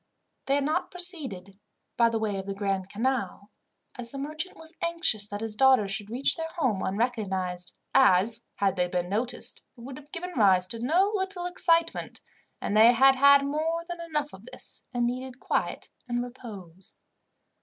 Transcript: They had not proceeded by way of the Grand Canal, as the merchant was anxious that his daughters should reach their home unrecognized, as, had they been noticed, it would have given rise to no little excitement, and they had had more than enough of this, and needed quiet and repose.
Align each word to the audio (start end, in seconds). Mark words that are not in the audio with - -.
They 0.47 0.55
had 0.55 0.63
not 0.65 0.89
proceeded 0.89 1.59
by 1.95 2.09
way 2.09 2.37
of 2.39 2.47
the 2.47 2.55
Grand 2.55 2.89
Canal, 2.89 3.51
as 3.93 4.09
the 4.09 4.17
merchant 4.17 4.57
was 4.57 4.73
anxious 4.81 5.27
that 5.27 5.41
his 5.41 5.55
daughters 5.55 5.91
should 5.91 6.09
reach 6.09 6.35
their 6.35 6.49
home 6.55 6.81
unrecognized, 6.81 7.75
as, 7.93 8.41
had 8.55 8.77
they 8.77 8.87
been 8.87 9.09
noticed, 9.09 9.63
it 9.77 9.81
would 9.81 9.97
have 9.99 10.11
given 10.11 10.33
rise 10.35 10.65
to 10.69 10.79
no 10.79 11.11
little 11.13 11.45
excitement, 11.45 12.19
and 12.59 12.75
they 12.75 12.93
had 12.93 13.15
had 13.15 13.45
more 13.45 13.85
than 13.87 14.01
enough 14.01 14.33
of 14.33 14.45
this, 14.45 14.83
and 14.91 15.05
needed 15.05 15.39
quiet 15.39 15.89
and 16.07 16.23
repose. 16.23 16.99